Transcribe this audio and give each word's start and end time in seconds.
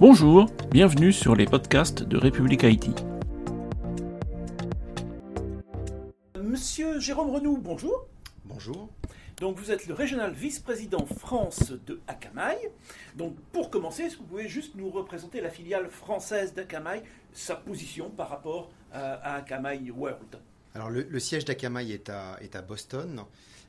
Bonjour, 0.00 0.46
bienvenue 0.70 1.12
sur 1.12 1.34
les 1.34 1.44
podcasts 1.44 2.04
de 2.04 2.16
République 2.16 2.62
Haïti. 2.62 2.94
Monsieur 6.40 7.00
Jérôme 7.00 7.30
Renou, 7.30 7.56
bonjour. 7.56 8.06
Bonjour. 8.44 8.90
Donc 9.40 9.56
vous 9.56 9.72
êtes 9.72 9.88
le 9.88 9.94
régional 9.94 10.30
vice-président 10.30 11.04
France 11.04 11.72
de 11.72 12.00
Akamai. 12.06 12.70
Donc 13.16 13.34
pour 13.52 13.70
commencer, 13.70 14.04
est-ce 14.04 14.14
que 14.14 14.20
vous 14.20 14.28
pouvez 14.28 14.48
juste 14.48 14.76
nous 14.76 14.88
représenter 14.88 15.40
la 15.40 15.50
filiale 15.50 15.88
française 15.88 16.54
d'Akamai, 16.54 17.02
sa 17.32 17.56
position 17.56 18.08
par 18.08 18.28
rapport 18.28 18.70
à, 18.92 19.34
Akamai 19.34 19.90
World? 19.90 20.38
Alors 20.74 20.90
le, 20.90 21.18
siège 21.18 21.44
d'Akamai 21.44 21.90
est 21.90 22.10
à, 22.10 22.62
Boston 22.62 23.24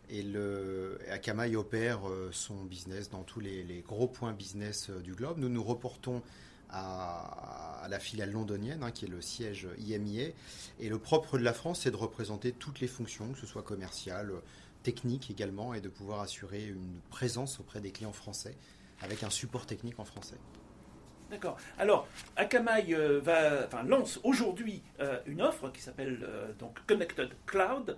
et 0.10 0.22
le, 0.22 1.00
Akamai 1.12 1.56
opère 1.56 2.08
euh, 2.08 2.30
son 2.32 2.64
business 2.64 3.10
dans 3.10 3.24
tous 3.24 3.40
les, 3.40 3.84
gros 3.88 4.08
points 4.08 4.34
business 4.34 4.90
euh, 4.90 5.00
du 5.00 5.14
globe. 5.14 5.38
Nous 5.38 5.50
nous 5.50 5.64
reportons 5.64 6.22
à, 6.70 7.88
la 7.90 8.00
filiale 8.00 8.32
londonienne, 8.32 8.84
hein, 8.84 8.92
qui 8.92 9.06
est 9.06 9.10
le 9.10 9.22
siège 9.22 9.68
IMIA. 9.80 10.30
Et 10.80 10.90
le 10.90 11.00
propre 11.00 11.38
de 11.38 11.44
la 11.44 11.54
France, 11.54 11.82
c'est 11.82 11.92
de 11.92 11.96
représenter 11.96 12.52
toutes 12.52 12.80
les 12.80 12.88
fonctions, 12.88 13.32
que 13.32 13.40
ce 13.40 13.48
soit 13.48 13.64
commerciales, 13.64 14.32
techniques 14.84 15.32
également, 15.32 15.74
et 15.74 15.82
de 15.82 15.90
pouvoir 15.90 16.22
assurer 16.22 16.68
une 16.68 17.00
présence 17.10 17.60
auprès 17.60 17.80
des 17.80 17.92
clients 17.92 18.14
français 18.14 18.56
avec 19.02 19.24
un 19.24 19.30
support 19.30 19.66
technique 19.66 20.00
en 20.00 20.06
français. 20.06 20.38
D'accord. 21.32 21.58
Alors, 21.78 22.08
Akamai 22.36 22.88
euh, 22.92 23.22
lance 23.86 24.20
aujourd'hui 24.24 24.82
une 25.28 25.42
offre 25.42 25.49
qui 25.72 25.82
s'appelle 25.82 26.20
euh, 26.24 26.52
donc 26.60 26.78
Connected 26.86 27.30
Cloud. 27.46 27.98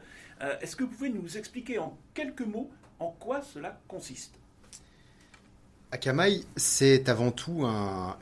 Est-ce 0.60 0.76
que 0.76 0.84
vous 0.84 0.90
pouvez 0.90 1.10
nous 1.10 1.38
expliquer 1.38 1.78
en 1.78 1.96
quelques 2.16 2.42
mots 2.42 2.72
en 2.98 3.12
quoi 3.12 3.44
cela 3.44 3.80
consiste? 3.88 4.40
Akamai, 5.94 6.42
c'est 6.56 7.10
avant 7.10 7.32
tout 7.32 7.66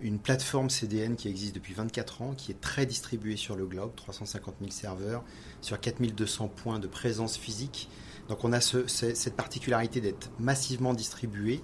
une 0.02 0.18
plateforme 0.18 0.70
CDN 0.70 1.16
qui 1.16 1.28
existe 1.28 1.54
depuis 1.54 1.74
24 1.74 2.22
ans, 2.24 2.34
qui 2.36 2.52
est 2.52 2.60
très 2.60 2.86
distribuée 2.86 3.36
sur 3.36 3.56
le 3.56 3.66
globe, 3.68 3.94
350 3.96 4.56
000 4.60 4.72
serveurs, 4.72 5.24
sur 5.62 5.80
4200 5.80 6.48
points 6.48 6.80
de 6.80 6.88
présence 6.88 7.38
physique 7.38 7.90
donc 8.30 8.44
on 8.44 8.54
a 8.54 8.62
cette 8.62 9.36
particularité 9.36 10.02
d'être 10.02 10.30
massivement 10.40 10.94
distribué, 10.94 11.62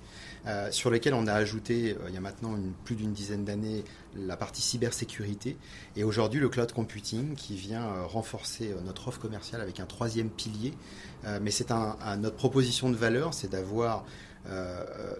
euh, 0.47 0.71
sur 0.71 0.89
lequel 0.89 1.13
on 1.13 1.27
a 1.27 1.33
ajouté, 1.33 1.93
euh, 1.93 2.05
il 2.07 2.15
y 2.15 2.17
a 2.17 2.21
maintenant 2.21 2.57
plus 2.83 2.95
d'une 2.95 3.13
dizaine 3.13 3.45
d'années, 3.45 3.83
la 4.15 4.35
partie 4.35 4.63
cybersécurité, 4.63 5.57
et 5.95 6.03
aujourd'hui 6.03 6.39
le 6.39 6.49
cloud 6.49 6.71
computing 6.71 7.35
qui 7.35 7.55
vient 7.55 7.83
euh, 7.83 8.05
renforcer 8.05 8.73
notre 8.83 9.07
offre 9.07 9.19
commerciale 9.19 9.61
avec 9.61 9.79
un 9.79 9.85
troisième 9.85 10.29
pilier. 10.29 10.73
mais 11.41 11.51
c'est 11.51 11.71
un, 11.71 11.97
notre 12.17 12.35
proposition 12.35 12.89
de 12.89 12.95
valeur, 12.95 13.33
c'est 13.33 13.49
d'avoir 13.49 14.05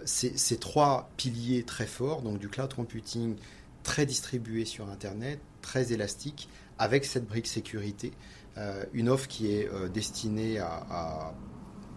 ces, 0.04 0.36
ces, 0.36 0.56
trois 0.56 1.10
piliers 1.16 1.64
très 1.64 1.86
forts, 1.86 2.22
donc 2.22 2.38
du 2.38 2.48
cloud 2.48 2.72
computing 2.74 3.36
très 3.82 4.06
distribué 4.06 4.64
sur 4.64 4.88
Internet, 4.88 5.40
très 5.62 5.92
élastique, 5.92 6.48
avec 6.78 7.04
cette 7.04 7.26
brique 7.26 7.46
sécurité. 7.46 8.12
Euh, 8.58 8.84
une 8.94 9.08
offre 9.08 9.28
qui 9.28 9.52
est 9.52 9.68
euh, 9.68 9.88
destinée 9.88 10.60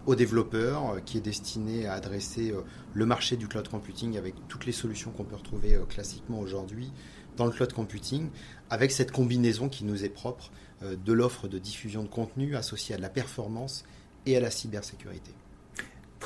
aux 0.06 0.14
développeurs, 0.14 0.90
euh, 0.90 1.00
qui 1.00 1.18
est 1.18 1.22
destinée 1.22 1.86
à 1.86 1.94
adresser 1.94 2.54
le 2.92 3.06
marché 3.06 3.36
du 3.36 3.48
cloud 3.48 3.68
computing 3.68 4.16
avec 4.18 4.34
toutes 4.48 4.66
les 4.66 4.72
solutions 4.72 5.10
qu'on 5.10 5.24
peut 5.24 5.36
retrouver 5.36 5.78
classiquement 5.88 6.40
aujourd'hui 6.40 6.92
dans 7.36 7.46
le 7.46 7.52
cloud 7.52 7.72
computing, 7.72 8.28
avec 8.68 8.92
cette 8.92 9.12
combinaison 9.12 9.68
qui 9.68 9.84
nous 9.84 10.04
est 10.04 10.10
propre 10.10 10.50
de 10.82 11.12
l'offre 11.12 11.48
de 11.48 11.58
diffusion 11.58 12.02
de 12.02 12.08
contenu 12.08 12.56
associée 12.56 12.94
à 12.94 12.98
la 12.98 13.08
performance 13.08 13.84
et 14.26 14.36
à 14.36 14.40
la 14.40 14.50
cybersécurité. 14.50 15.32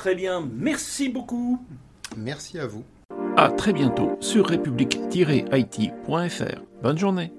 Très 0.05 0.13
bien, 0.13 0.47
merci 0.53 1.09
beaucoup. 1.09 1.59
Merci 2.15 2.59
à 2.59 2.67
vous. 2.67 2.83
À 3.37 3.49
très 3.49 3.73
bientôt 3.73 4.15
sur 4.19 4.45
république-it.fr. 4.45 6.61
Bonne 6.83 6.97
journée. 6.99 7.31